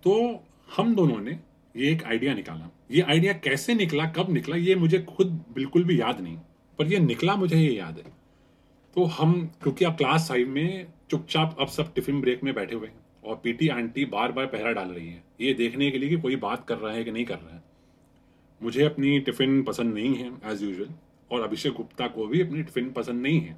तो 0.03 0.43
हम 0.77 0.95
दोनों 0.95 1.21
ने 1.21 1.39
ये 1.75 1.92
एक 1.92 2.03
आइडिया 2.03 2.34
निकाला। 2.34 2.70
ये 2.92 3.01
आइडिया 3.01 3.34
कैसे 3.34 3.74
निकला, 3.74 4.06
कब 4.08 4.30
निकला, 4.30 4.56
ये 4.56 4.75
मुझे 4.75 5.00
खुद 5.00 5.27
बिल्कुल 5.56 5.84
भी 5.84 6.00
याद 6.01 6.20
नहीं, 6.20 6.38
पर 6.80 6.88
ये 6.88 7.00
निकला 7.00 7.36
मुझे, 7.36 7.58
ये 7.58 7.72
याद 7.72 7.98
है। 7.98 8.12
तो 8.96 9.03
हम, 9.06 9.34
क्योंकि 9.63 9.86
अब 9.86 9.96
क्लास 9.98 10.27
फाइव 10.30 10.50
में 10.50 10.88
चुपचाप 11.10 11.56
अब 11.60 11.68
सब 11.68 11.94
टिफ़िन 11.94 12.22
ब्रेक 12.22 12.44
में 12.44 12.53
बैठे 12.53 12.75
हुए 12.75 12.88
हैं, 12.88 12.96
और 13.24 13.39
पीटी 13.44 13.68
आंटी 13.70 14.06
बार 14.06 14.32
बार 14.32 14.46
पहरा 14.46 14.72
डाल 14.72 14.89
रही 14.89 15.08
है, 15.08 15.24
ये 15.42 15.53
देखने 15.53 15.89
के 15.92 15.98
लिए 15.98 16.10
कि 16.10 16.22
कोई 16.22 16.36
बात 16.38 16.65
कर 16.68 16.77
रहा 16.77 16.94
है 16.94 17.03
कि 17.03 17.12
नहीं 17.12 17.25
कर 17.25 17.38
रहा 17.38 17.56
है। 17.56 17.63
मुझे 18.62 18.84
अपनी 18.84 19.20
टिफ़िन 19.20 19.62
पसंद 19.63 19.94
नहीं 19.94 20.15
है 20.15 20.32
एज 20.51 20.62
यूजल 20.63 20.89
और 21.32 21.42
अभिषेक 21.42 21.74
गुप्ता 21.74 22.08
को 22.08 22.27
भी 22.27 22.42
अपनी 22.42 22.63
टिफ़िन 22.63 22.92
पसंद 22.92 23.22
नहीं 23.22 23.39
है। 23.42 23.58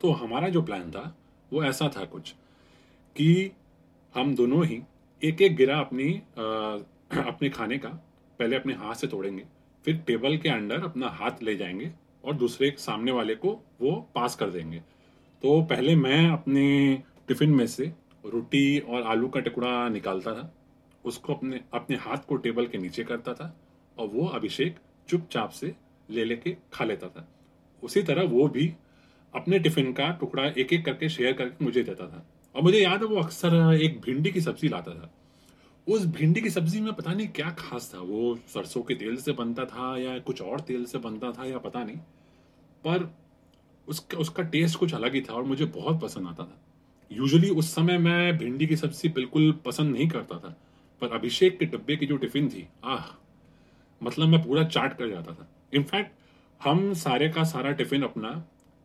तो 0.00 0.10
हमारा 0.12 0.48
जो 0.48 0.62
प्लान 0.62 0.90
था, 0.90 1.14
वो 1.52 1.64
ऐसा 1.64 1.88
था 1.88 2.04
कुछ, 2.04 2.30
कि 3.16 3.50
हम 4.14 4.34
दोनों 4.34 4.64
ही 4.66 4.80
एक 5.22 5.42
एक 5.42 5.56
गिरा 5.56 5.78
अपनी 5.78 6.10
अपने 7.26 7.48
खाने 7.48 7.78
का, 7.78 7.88
पहले 8.38 8.56
अपने 8.56 8.74
हाथ 8.74 8.94
से 8.94 9.06
तोड़ेंगे, 9.06 9.44
फिर 9.84 9.96
टेबल 9.96 10.36
के 10.36 10.48
अंडर 10.48 10.84
अपना 10.84 11.08
हाथ 11.08 11.30
ले 11.42 11.56
जाएँगे 11.56 11.92
और 12.24 12.34
दूसरे 12.34 12.74
सामने 12.78 13.12
वाले 13.12 13.34
को 13.34 13.64
वो 13.80 14.08
पास 14.14 14.36
कर 14.36 14.50
देंगे। 14.50 14.78
तो 15.42 15.62
पहले 15.62 15.96
मैं 15.96 16.30
अपने 16.30 17.02
टिफ़िन 17.28 17.50
में 17.50 17.66
से 17.66 17.92
रोटी 18.26 18.78
और 18.78 19.02
आलू 19.02 19.28
का 19.28 19.40
टुकड़ा 19.40 19.88
निकालता 19.88 20.32
था, 20.32 20.54
उसको 21.04 21.34
अपने 21.34 21.60
अपने 21.74 21.96
हाथ 21.96 22.16
को 22.16 22.36
टेबल 22.36 22.66
के 22.66 22.78
नीचे 22.78 23.04
करता 23.04 23.34
था 23.34 23.60
और 23.98 24.06
वो 24.06 24.26
अभिषेक 24.26 24.76
चुपचाप 25.08 25.50
से 25.50 25.74
ले 26.10 26.24
लेके 26.24 26.56
खा 26.72 26.84
लेता 26.84 27.08
था। 27.08 27.28
उसी 27.82 28.02
तरह 28.02 28.22
वो 28.22 28.48
भी 28.48 28.72
अपने 29.34 29.58
टिफ़िन 29.58 29.92
का 29.92 30.08
टुकड़ा 30.10 30.44
एक 30.44 30.72
एक 30.72 30.84
करके 30.84 31.08
शेयर 31.08 31.32
करके 31.32 31.64
मुझे 31.64 31.82
देता 31.82 32.06
था। 32.06 32.26
और 32.56 32.62
मुझे 32.62 32.78
याद 32.78 33.00
है 33.00 33.08
वो 33.08 33.16
अक्सर 33.16 33.78
एक 33.82 34.00
भिंडी 34.00 34.30
की 34.30 34.40
सब्ज़ी 34.40 34.68
लाता 34.68 34.94
था। 34.94 35.14
उस 35.88 36.04
भिंडी 36.06 36.40
की 36.40 36.50
सब्ज़ी 36.50 36.80
में 36.80 36.92
पता 36.92 37.12
नहीं 37.12 37.28
क्या 37.28 37.50
खास 37.58 37.90
था। 37.94 37.98
वो 38.00 38.34
सरसों 38.48 38.82
के 38.82 38.94
तेल 38.94 39.16
से 39.16 39.32
बनता 39.32 39.64
था 39.66 39.96
या 39.98 40.18
कुछ 40.20 40.42
और 40.42 40.60
तेल 40.60 40.84
से 40.84 40.98
बनता 40.98 41.30
था 41.32 41.44
या 41.44 41.58
पता 41.58 41.84
नहीं, 41.84 41.96
पर 42.84 43.08
उसका 43.88 44.18
उसका 44.18 44.42
टेस्ट 44.44 44.78
कुछ 44.78 44.94
अलग 44.94 45.14
ही 45.14 45.20
था 45.20 45.34
और 45.34 45.44
मुझे 45.44 45.64
बहुत 45.66 46.00
पसंद 46.02 46.26
आता 46.28 46.44
था। 46.44 46.60
यूजुअली 47.10 47.50
उस 47.52 47.74
समय 47.74 47.98
मैं 47.98 48.36
भिंडी 48.38 48.66
की 48.66 48.76
सब्ज़ी 48.76 49.08
बिल्कुल 49.10 49.52
पसंद 49.66 49.94
नहीं 49.94 50.08
करता 50.08 50.38
था, 50.38 50.54
पर 51.02 51.12
अभिषेक 51.12 51.58
के 51.58 51.66
डब्बे 51.66 51.96
की 51.96 52.06
जो 52.06 52.16
टिफ़िन 52.16 52.48
थी, 52.48 52.66
आह 52.84 53.04
मतलब 54.00 54.28
मैं 54.28 54.42
पूरा 54.42 54.64
चाट 54.66 54.96
कर 54.98 55.08
जाता 55.08 55.32
था। 55.32 55.48
इनफैक्ट 55.74 56.12
हम 56.60 56.92
सारे 56.96 57.28
का 57.28 57.44
सारा 57.46 57.72
टिफ़िन 57.72 58.02
अपना 58.02 58.30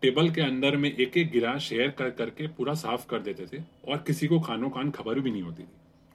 टेबल 0.03 0.29
के 0.29 0.41
अंदर 0.41 0.77
में 0.77 0.91
एक 0.91 1.17
एक 1.17 1.31
गिरा 1.31 1.57
शेयर 1.60 1.89
कर, 1.89 2.10
करके 2.12 2.48
पूरा 2.48 2.74
साफ़ 2.75 3.05
कर 3.07 3.19
देते 3.22 3.45
थे 3.48 3.62
और 3.88 3.98
किसी 4.07 4.27
को 4.27 4.39
खानो 4.39 4.69
खान 4.69 4.91
खबर 4.91 5.19
भी 5.19 5.31
नहीं 5.31 5.41
होती 5.41 5.63
थी। 5.63 5.67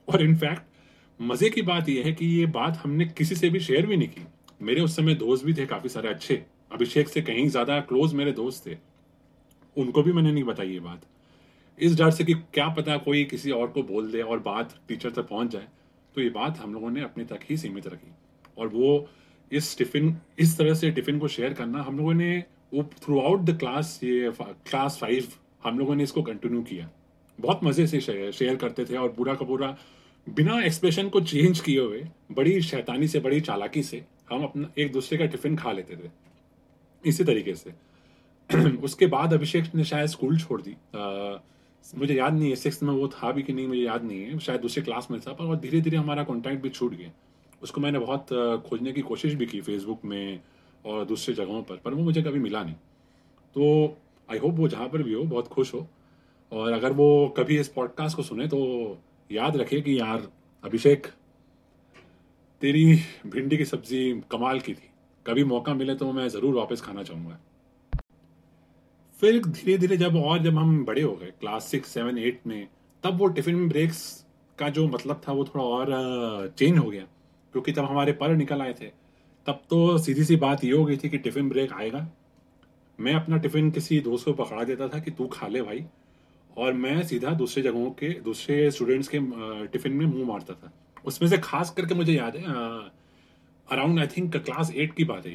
और 0.09 0.23
इनफैक्ट 0.23 0.77
मज़े 1.21 1.49
की 1.51 1.63
बात 1.63 1.89
यह 1.89 2.05
है 2.05 2.13
कि 2.13 2.27
ये 2.29 2.47
बात 2.49 2.77
हमने 2.77 3.05
किसी 3.09 3.35
से 3.35 3.49
भी 3.51 3.61
शेयर 3.61 3.87
भी 3.87 3.97
नहीं 3.97 4.09
की। 4.09 4.27
मेरे 4.63 4.81
उस 4.81 4.97
समय 4.97 5.15
दोस्त 5.15 5.45
भी 5.45 5.55
थे 5.55 5.67
काफ़ी 5.67 5.89
सारे 5.89 6.09
अच्छे। 6.09 6.43
अभिषेक 6.73 7.09
से 7.09 7.23
कहीं 7.23 7.49
ज़्यादा 7.49 7.81
क्लोज 7.81 8.15
मेरे 8.15 8.33
दोस्त 8.33 8.67
थे। 8.67 8.77
उनको 9.77 10.03
भी 10.03 10.13
मैंने 10.13 10.33
नहीं 10.33 10.45
बताई 10.45 10.69
ये 10.69 10.81
बात। 10.81 11.01
इस 11.79 11.97
डर 11.99 12.11
से 12.11 12.25
कि 12.25 12.35
क्या 12.35 12.69
पता 12.69 12.97
कोई 12.99 13.25
किसी 13.25 13.51
और 13.51 13.67
को 13.69 13.83
बोल 13.83 14.11
दे 14.13 14.23
और 14.23 14.39
बात 14.41 14.75
टीचर 14.89 15.11
तक 15.11 15.29
पहुँच 15.29 15.51
जाए। 15.51 15.67
तो 16.15 16.21
ये 16.21 16.29
बात 16.31 16.59
हम 16.59 16.75
लोगों 16.75 16.91
ने 16.91 17.03
अपने 17.03 17.25
तक 17.25 17.41
ही 17.51 17.57
सीमित 17.57 17.87
रखी। 17.87 18.13
और 18.59 18.69
वो 18.69 19.09
इस 19.53 19.77
टिफ़िन 19.79 20.17
इस 20.39 20.57
तरह 20.59 20.75
से 20.75 20.91
टिफ़िन 20.91 21.19
को 21.19 21.29
शेयर 21.29 21.53
करना 21.53 21.83
हम 21.83 21.99
लोगों 21.99 22.15
ने 22.15 22.37
वो 22.75 22.83
थ्रू 23.03 23.21
आउट 23.21 23.41
द 23.41 23.59
क्लास 23.59 23.99
ये 24.03 24.33
क्लास 24.41 24.99
फाइव 25.01 25.29
हम 25.65 25.79
लोगों 25.79 25.95
ने 25.95 26.03
इसको 26.03 26.23
कंटिन्यू 26.23 26.63
किया। 26.63 26.89
बहुत 27.39 27.65
मज़े 27.65 27.87
से 27.87 28.01
शेयर 28.01 28.57
करते 28.57 28.85
थे 28.85 28.97
और 28.97 29.09
पूरा 29.09 29.35
का 29.35 29.45
पूरा 29.47 29.77
बिना 30.29 30.63
एक्सप्रेशन 30.63 31.09
को 31.09 31.21
चेंज 31.21 31.61
किए 31.61 31.81
हुए 31.81 32.07
बड़ी 32.33 32.63
शैतानी 32.63 33.09
से 33.09 33.21
बड़ी 33.21 33.41
चालाकी 33.41 33.83
से 33.83 34.05
हम 34.31 34.45
अपना 34.45 34.71
एक 34.79 34.93
दूसरे 34.93 35.19
का 35.19 35.27
टिफ़िन 35.27 35.57
खा 35.57 35.73
लेते 35.73 35.97
थे। 35.97 36.11
इसी 37.07 37.25
तरीके 37.25 37.55
से। 37.55 37.73
उसके 38.83 39.07
बाद 39.07 39.35
अभिषेक 39.35 39.75
ने 39.75 39.85
शायद 39.85 40.07
स्कूल 40.07 40.39
छोड़ 40.39 40.63
दी। 40.63 40.73
आ, 40.73 41.37
मुझे 41.99 42.15
याद 42.15 42.35
नहीं 42.35 42.51
है 42.51 42.57
सिक्स 42.57 42.83
में 42.83 42.95
वो 42.95 43.09
था 43.09 43.33
भी 43.33 43.43
कि 43.43 43.53
नहीं 43.53 43.67
मुझे 43.67 43.81
याद 43.81 44.05
नहीं 44.05 44.21
है। 44.21 44.39
शायद 44.39 44.61
दूसरे 44.61 44.83
क्लास 44.83 45.09
में 45.11 45.21
था 45.21 45.33
पर 45.33 45.57
धीरे 45.57 45.81
धीरे 45.81 45.97
हमारा 45.97 46.25
कॉन्टैक्ट 46.25 46.63
भी 46.63 46.69
छूट 46.69 46.95
गया। 46.95 47.11
उसको 47.63 47.81
मैंने 47.81 47.99
बहुत 47.99 48.27
खोजने 48.67 48.93
की 48.93 49.01
कोशिश 49.01 49.35
भी 49.35 49.47
की 49.47 49.61
फेसबुक 49.61 50.05
में 50.05 50.41
और 50.87 51.05
दूसरी 51.05 51.35
जगहों 51.35 51.63
पर 51.63 51.77
पर 51.77 51.95
वो 51.95 52.03
मुझे 52.03 52.23
कभी 52.23 52.39
मिला 52.39 52.65
नहीं। 52.65 52.75
तो 53.55 53.97
आई 54.31 54.39
होप 54.39 54.55
वो 54.55 54.69
जहाँ 54.69 54.89
पर 54.89 55.03
भी 55.03 55.13
हो 55.13 55.23
बहुत 55.25 55.49
खुश 55.49 55.75
हो। 55.75 55.89
और 56.53 56.73
अगर 56.73 56.93
वो 56.93 57.29
कभी 57.29 57.59
इस 57.59 57.69
पॉडकास्ट 57.69 58.17
को 58.17 58.23
सुने 58.23 58.47
तो 58.47 58.59
याद 59.31 59.57
रखे 59.57 59.81
कि 59.81 59.99
यार, 60.01 60.29
अभिषेक, 60.65 61.07
तेरी 62.63 62.85
भिंडी 63.27 63.57
की 63.57 63.65
सब्ज़ी 63.65 64.23
कमाल 64.31 64.61
की 64.61 64.75
थी। 64.75 64.91
कभी 65.27 65.45
मौका 65.45 65.75
मिले 65.75 65.95
तो 65.95 66.13
मैं 66.13 66.29
ज़रूर 66.29 66.55
वापस 66.55 66.81
खाना 66.81 67.03
चाहूँगा। 67.03 67.39
फिर 69.21 69.45
धीरे 69.45 69.77
धीरे 69.79 69.97
जब 69.97 70.17
और 70.17 70.39
जब 70.39 70.59
हम 70.59 70.85
बड़े 70.85 71.03
हो 71.03 71.15
गए, 71.17 71.33
क्लास 71.41 71.65
सिक्स, 71.65 71.89
सेवन, 71.89 72.19
एट 72.19 72.41
में, 72.47 72.69
तब 73.05 73.19
वो 73.19 73.27
टिफ़िन 73.27 73.69
ब्रेक्स 73.69 74.27
का 74.59 74.69
जो 74.69 74.87
मतलब 74.89 75.21
था 75.29 75.33
वो 75.33 75.45
थोड़ा 75.45 75.65
और 75.65 76.55
चेंज 76.59 76.79
हो 76.79 76.91
गया। 76.91 77.03
क्योंकि 77.53 77.73
तब 77.73 77.85
हमारे 77.85 78.13
पर 78.13 78.35
निकल 78.37 78.63
आए 78.63 78.73
थे, 78.73 78.87
तब 79.47 79.63
तो 79.71 79.99
सीधी 79.99 80.25
सी 80.25 80.37
बात 80.37 80.65
ये 80.65 80.73
हो 80.73 80.85
गई 80.85 80.97
थी 80.97 81.09
कि 81.09 81.19
टिफ़िन 81.19 81.49
ब्रेक 81.49 81.73
आएगा। 81.73 82.07
मैं 82.99 83.15
अपना 83.15 83.37
टिफ़िन 83.37 83.71
किसी 83.71 84.01
दोस्त 84.01 84.25
को 84.25 84.33
पकड़ा 84.33 84.65
देता 84.65 84.89
था 84.89 84.99
कि 84.99 85.11
तू 85.11 85.27
खा 85.27 85.47
ले 85.47 85.63
भाई। 85.63 85.85
और 86.59 86.73
मैं 86.73 87.03
सीधा 87.03 87.31
दूसरे 87.31 87.63
जगहों 87.63 87.91
के, 87.91 88.09
दूसरे 88.21 88.71
स्टूडेंट्स 88.71 89.09
के 89.15 89.19
टिफ़िन 89.67 89.93
में 89.93 90.07
मुँह 90.07 90.27
मारता 90.27 90.55
था। 90.55 90.73
उसमें 91.05 91.29
से 91.29 91.39
खास 91.39 91.71
करके 91.71 91.95
मुझे 91.95 92.13
याद 92.13 92.37
है 92.37 92.45
around 93.69 94.01
I 94.01 94.07
think 94.07 94.37
class 94.37 94.73
eight 94.77 94.95
की 94.95 95.05
बात 95.05 95.27
है 95.27 95.33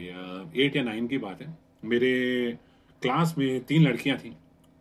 एट 0.58 0.76
या 0.76 0.84
नाइन 0.84 1.08
की 1.08 1.18
बात 1.18 1.42
है। 1.42 1.58
मेरे 1.86 2.12
क्लास 3.02 3.36
में 3.38 3.64
तीन 3.64 3.84
लड़कियाँ 3.84 4.18
थी, 4.18 4.36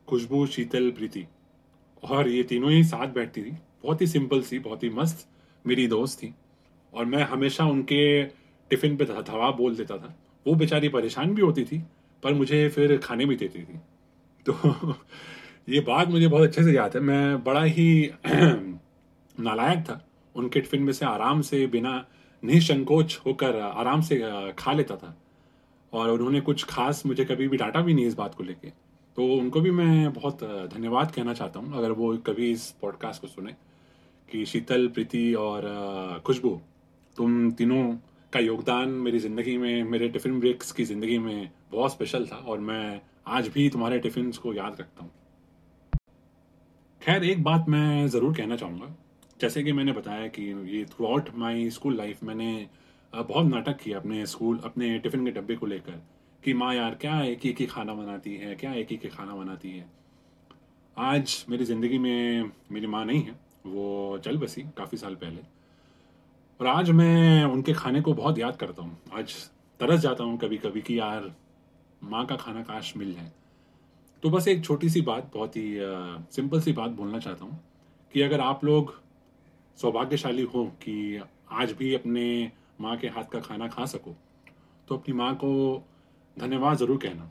खुशबू, 0.08 0.46
शीतल, 0.46 0.90
प्रीति। 0.90 1.26
और 2.02 2.28
ये 2.28 2.42
तीनों 2.42 2.70
ही 2.70 2.84
साथ 2.84 3.08
बैठती 3.08 3.42
थी। 3.42 3.50
बहुत 3.50 4.02
ही 4.02 4.06
सिंपल 4.06 4.42
सी, 4.42 4.58
बहुत 4.58 4.82
ही 4.82 4.90
मस्त 4.90 5.28
मेरी 5.66 5.86
दोस्त 5.86 6.18
थी। 6.18 6.34
और 6.94 7.04
मैं 7.04 7.22
हमेशा 7.22 7.64
उनके 7.64 8.24
टिफ़िन 8.70 8.96
पे 8.96 9.04
धवा 9.04 9.50
बोल 9.50 9.76
देता 9.76 9.96
था। 9.96 10.14
वो 10.46 10.54
बेचारी 10.54 10.88
परेशान 10.88 11.34
भी 11.34 11.42
होती 11.42 11.64
थी, 11.64 11.82
पर 12.22 12.34
मुझे 12.34 12.68
फिर 12.68 12.98
खाने 12.98 13.26
भी 13.26 13.36
देती 13.36 13.58
थी। 13.58 13.78
तो 14.48 14.52
ये 15.68 15.80
बात 15.80 16.08
मुझे 16.08 16.28
बहुत 16.28 16.42
अच्छे 16.42 16.62
से 16.62 16.72
याद 16.72 16.94
है। 16.94 17.00
मैं 17.00 17.42
बड़ा 17.44 17.62
ही 17.62 18.10
नालायक 18.26 19.84
था। 19.84 20.00
उनके 20.34 20.60
टिफ़िन 20.60 20.82
में 20.82 20.92
से 20.92 21.04
आराम 21.06 21.40
से 21.40 21.66
बिना 21.66 22.04
निसंकोच 22.42 23.18
होकर 23.26 23.58
आराम 23.60 24.00
से 24.00 24.20
खा 24.58 24.72
लेता 24.72 24.96
था। 24.96 25.16
और 25.92 26.10
उन्होंने 26.10 26.40
कुछ 26.40 26.64
खास 26.64 27.02
मुझे 27.06 27.24
कभी 27.24 27.48
भी 27.48 27.56
डांटा 27.56 27.80
भी 27.80 27.94
नहीं 27.94 28.06
इस 28.06 28.14
बात 28.14 28.34
को 28.34 28.44
लेके। 28.44 28.68
तो 29.16 29.26
उनको 29.34 29.60
भी 29.60 29.70
मैं 29.70 30.12
बहुत 30.12 30.44
धन्यवाद 30.74 31.10
कहना 31.10 31.34
चाहता 31.34 31.60
हूँ, 31.60 31.76
अगर 31.78 31.92
वो 31.92 32.16
कभी 32.26 32.50
इस 32.52 32.70
पॉडकास्ट 32.82 33.22
को 33.22 33.28
सुने 33.28 33.54
कि 34.28 34.44
शीतल, 34.46 34.88
प्रीति 34.88 35.32
और 35.34 36.22
खुशबू, 36.26 36.60
तुम 37.16 37.50
तीनों 37.50 37.84
का 38.32 38.40
योगदान 38.40 38.88
मेरी 38.88 39.18
ज़िंदगी 39.18 39.56
में, 39.58 39.82
मेरे 39.84 40.08
टिफ़िन 40.08 40.38
ब्रेक्स 40.40 40.72
की 40.72 40.84
ज़िंदगी 40.84 41.18
में 41.18 41.50
बहुत 41.72 41.92
स्पेशल 41.92 42.26
था 42.26 42.36
और 42.36 42.60
मैं 42.60 43.00
आज 43.28 43.48
भी 43.48 43.68
तुम्हारे 43.68 43.98
टिफ़िन 43.98 44.30
को 44.42 44.54
याद 44.54 44.76
रखता 44.80 45.02
हूँ। 45.04 45.10
खैर, 47.02 47.24
एक 47.24 47.42
बात 47.44 47.64
मैं 47.68 48.06
ज़रूर 48.08 48.34
कहना 48.34 48.56
चाहूँगा। 48.56 48.86
जैसे 49.40 49.62
कि 49.62 49.72
मैंने 49.72 49.92
बताया 49.92 50.26
कि 50.28 50.42
ये 50.68 50.84
through 50.84 51.06
out 51.06 51.30
my 51.34 51.70
school 51.70 51.96
life 51.96 52.22
मैंने 52.24 52.68
बहुत 53.12 53.46
नाटक 53.46 53.78
किया 53.78 53.98
अपने 53.98 54.26
स्कूल 54.26 54.58
अपने 54.64 54.98
टिफ़िन 54.98 55.24
के 55.24 55.30
डब्बे 55.30 55.56
को 55.56 55.66
लेकर 55.66 55.98
कि 56.42 56.54
माँ 56.54 56.74
यार, 56.74 56.94
क्या 56.94 57.20
एक 57.22 57.46
एक 57.46 57.58
ही 57.60 57.66
खाना 57.66 57.94
बनाती 57.94 58.34
है, 58.36 58.54
क्या 58.54 58.74
एक 58.74 58.92
एक 58.92 59.02
ही 59.04 59.08
खाना 59.08 59.34
बनाती 59.34 59.70
है? 59.70 59.88
आज 60.96 61.44
मेरी 61.48 61.64
ज़िंदगी 61.64 61.98
में 61.98 62.50
मेरी 62.72 62.86
माँ 62.86 63.04
नहीं 63.04 63.22
है, 63.22 63.34
वो 63.66 64.18
चल 64.24 64.38
बसी 64.38 64.62
काफ़ी 64.76 64.98
साल 64.98 65.14
पहले। 65.14 65.42
और 66.60 66.66
आज 66.68 66.90
मैं 66.92 67.44
उनके 67.44 67.72
खाने 67.74 68.00
को 68.00 68.14
बहुत 68.14 68.38
याद 68.38 68.56
करता 68.56 68.82
हूँ। 68.82 68.98
आज 69.14 69.34
तरस 69.80 70.00
जाता 70.00 70.24
हूँ 70.24 70.38
कभी 70.38 70.58
कभी 70.58 70.80
कि 70.80 70.98
यार, 70.98 71.32
माँ 72.02 72.26
का 72.26 72.36
खाना 72.36 72.62
काश 72.62 72.96
मिल 72.96 73.14
जाए। 73.14 73.32
तो 74.22 74.30
बस 74.30 74.46
एक 74.48 74.64
छोटी 74.64 74.88
सी 74.88 75.00
बात, 75.02 75.30
बहुत 75.34 75.56
ही 75.56 75.78
सिंपल 76.32 76.60
सी 76.60 76.72
बात 76.72 76.90
बोलना 76.92 77.18
चाहता 77.18 77.44
हूँ 77.44 77.58
कि 78.14 78.20
अगर 78.22 78.40
आप 78.40 78.64
लोग 78.64 78.94
सौभाग्यशाली 79.78 80.42
हो 80.44 80.64
कि 80.82 81.20
आज 81.52 81.72
भी 81.78 81.94
अपने 81.94 82.50
माँ 82.80 82.96
के 82.96 83.08
हाथ 83.08 83.24
का 83.32 83.40
खाना 83.40 83.68
खा 83.68 83.86
सको 83.86 84.14
तो 84.88 84.96
अपनी 84.96 85.14
माँ 85.14 85.34
को 85.34 85.50
धन्यवाद 86.36 86.76
ज़रूर 86.78 86.98
कहना। 86.98 87.30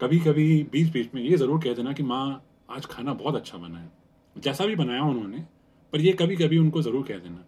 कभी 0.00 0.18
कभी 0.20 0.62
बीच 0.72 0.92
बीच 0.92 1.14
में 1.14 1.22
ये 1.22 1.36
ज़रूर 1.36 1.60
कह 1.64 1.74
देना 1.74 1.92
कि 1.92 2.02
माँ, 2.02 2.42
आज 2.70 2.86
खाना 2.86 3.12
बहुत 3.14 3.34
अच्छा 3.34 3.58
बना 3.58 3.78
है 3.78 3.90
जैसा 4.36 4.66
भी 4.66 4.76
बनाया 4.76 5.02
उन्होंने, 5.04 5.44
पर 5.92 6.00
ये 6.00 6.12
कभी 6.12 6.36
कभी 6.36 6.58
उनको 6.58 6.82
ज़रूर 6.82 7.06
कह 7.08 7.18
देना, 7.18 7.44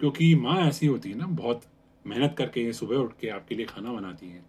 क्योंकि 0.00 0.34
माँ 0.36 0.56
ऐसी 0.60 0.86
होती 0.86 1.10
है 1.10 1.18
ना, 1.18 1.26
बहुत 1.26 1.62
मेहनत 2.04 2.34
करके 2.38 2.72
सुबह 2.72 2.96
उठ 2.96 3.12
के 3.20 3.28
आपके 3.30 3.54
लिए 3.54 3.66
खाना 3.66 3.92
बनाती 3.92 4.28
है, 4.28 4.42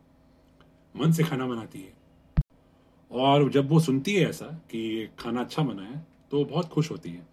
मन 0.95 1.11
से 1.11 1.23
खाना 1.23 1.47
बनाती 1.47 1.79
है। 1.79 1.93
और 3.11 3.49
जब 3.51 3.69
वो 3.69 3.79
सुनती 3.79 4.13
है 4.15 4.29
ऐसा 4.29 4.45
कि 4.71 5.09
खाना 5.19 5.41
अच्छा 5.41 5.63
बना 5.63 5.83
है 5.83 6.05
तो 6.31 6.43
बहुत 6.45 6.67
खुश 6.69 6.91
होती 6.91 7.09
है। 7.09 7.25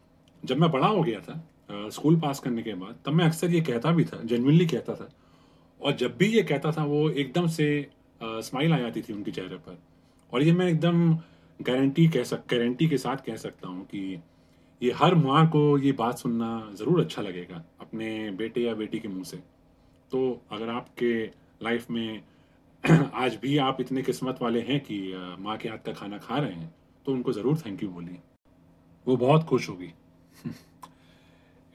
जब 0.43 0.59
मैं 0.59 0.71
बड़ा 0.71 0.87
हो 0.87 1.03
गया 1.03 1.21
था 1.21 1.89
स्कूल 1.91 2.17
पास 2.21 2.41
करने 2.41 2.63
के 2.63 2.75
बाद, 2.75 2.97
तब 3.07 3.13
मैं 3.13 3.25
अक्सर 3.25 3.51
ये 3.51 3.61
कहता 3.63 3.91
भी 3.93 4.05
था 4.05 4.23
जेनविनली 4.25 4.67
कहता 4.67 4.95
था। 4.95 5.09
और 5.81 5.93
जब 5.95 6.17
भी 6.17 6.27
ये 6.27 6.43
कहता 6.43 6.73
था, 6.73 6.85
वो 6.85 7.09
एकदम 7.11 7.47
से 7.49 7.87
स्माइल 8.21 8.73
आ 8.73 8.79
जाती 8.79 9.03
थी 9.03 9.13
उनके 9.13 9.31
चेहरे 9.31 9.57
पर। 9.59 9.79
और 10.33 10.43
ये 10.43 10.53
मैं 10.53 10.69
एकदम 10.69 11.15
गारंटी 11.61 12.07
कह 12.09 12.23
सक 12.25 12.43
गारंटी 12.51 12.89
के 12.89 12.99
साथ 12.99 13.25
कह 13.27 13.37
सकता 13.37 13.69
हूँ 13.69 13.85
कि 13.85 14.23
ये 14.81 14.93
हर 14.93 15.15
माँ 15.15 15.47
को 15.49 15.67
ये 15.79 15.93
बात 15.95 16.19
सुनना 16.19 16.71
ज़रूर 16.75 17.01
अच्छा 17.01 17.23
लगेगा, 17.23 17.65
अपने 17.81 18.31
बेटे 18.33 18.61
या 18.61 18.75
बेटी 18.75 18.99
के 18.99 19.09
मुँह 19.09 19.25
से। 19.25 19.37
तो 20.13 20.41
अगर 20.53 20.69
आपके 20.69 21.13
लाइफ 21.63 21.91
में 21.91 22.23
आज 23.15 23.39
भी 23.43 23.59
आप 23.59 23.77
इतने 23.81 24.03
किस्मत 24.03 24.39
वाले 24.43 24.61
हैं 24.61 24.81
कि 24.81 25.15
माँ 25.41 25.57
के 25.59 25.69
हाथ 25.69 25.79
का 25.79 25.93
खाना 25.93 26.19
खा 26.19 26.39
रहे 26.39 26.53
हैं 26.53 26.75
तो 27.07 27.13
उनको 27.13 27.33
ज़रूर 27.33 27.59
थैंक 27.59 27.83
यू 27.83 27.89
बोलिए। 27.89 28.19
वो 29.07 29.17
बहुत 29.17 29.45
खुश 29.45 29.69
होगी। 29.69 29.93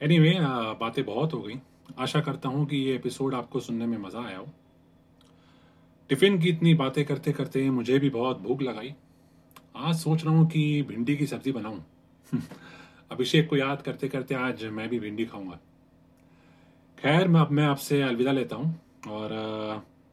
एनीवे 0.00 0.30
anyway, 0.34 0.78
बातें 0.80 1.04
बहुत 1.04 1.32
हो 1.32 1.42
गई। 1.42 1.60
आशा 1.98 2.20
करता 2.20 2.48
हूँ 2.48 2.66
कि 2.66 2.76
ये 2.76 2.94
एपिसोड 2.94 3.34
आपको 3.34 3.60
सुनने 3.60 3.86
में 3.86 3.98
मज़ा 3.98 4.20
आया 4.20 4.38
हो। 4.38 4.46
टिफ़िन 6.08 6.38
की 6.38 6.48
इतनी 6.48 6.74
बातें 6.74 7.04
करते 7.04 7.32
करते 7.32 7.70
मुझे 7.70 7.98
भी 7.98 8.10
बहुत 8.10 8.40
भूख 8.40 8.62
लगाई। 8.62 8.94
आज 9.76 9.94
सोच 9.96 10.24
रहा 10.24 10.34
हूँ 10.34 10.46
कि 10.46 10.82
भिंडी 10.82 11.16
की 11.16 11.26
सब्ज़ी 11.26 11.52
बनाऊँ। 11.52 11.84
अभिषेक 13.12 13.48
को 13.48 13.56
याद 13.56 13.82
करते 13.82 14.08
करते 14.08 14.34
आज 14.34 14.64
मैं 14.64 14.88
भी 14.88 15.00
भिंडी 15.00 15.24
खाऊँगा। 15.24 15.58
खैर 16.98 17.28
मैं 17.28 17.40
अब 17.40 17.50
मैं 17.50 17.64
आपसे 17.64 18.02
अलविदा 18.02 18.32
लेता 18.32 18.56
हूँ 18.56 18.80
और 19.08 19.30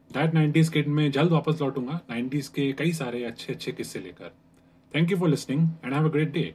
दैट 0.09 0.33
नाइन्टीज़ 0.33 0.71
किड 0.71 0.87
में 0.87 1.09
जल्द 1.11 1.31
वापस 1.31 1.61
लौटूँगा। 1.61 1.99
नाइन्टीज़ 2.09 2.51
के 2.51 2.71
कई 2.73 2.91
सारे 2.93 3.23
अच्छे 3.23 3.53
अच्छे 3.53 3.71
किस्से 3.71 3.99
लेकर। 3.99 4.31
Thank 4.91 5.11
you 5.11 5.17
for 5.17 5.29
listening 5.29 5.67
and 5.85 5.93
have 5.93 6.05
a 6.05 6.11
great 6.11 6.31
day 6.31 6.53